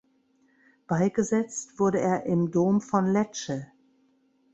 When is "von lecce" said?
2.81-3.67